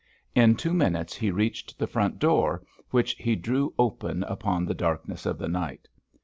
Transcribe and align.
In 0.33 0.55
two 0.55 0.73
minutes 0.73 1.15
he 1.15 1.29
reached 1.29 1.77
the 1.77 1.85
front 1.85 2.17
door, 2.17 2.63
which 2.89 3.11
he 3.19 3.35
drew 3.35 3.71
open 3.77 4.23
upon 4.23 4.65
the 4.65 4.73
darkness 4.73 5.27
of 5.27 5.37
the 5.37 5.47
night. 5.47 5.87